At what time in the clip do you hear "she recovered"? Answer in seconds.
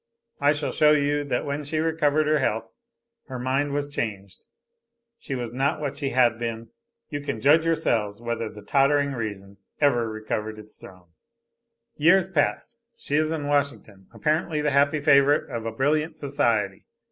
1.63-2.25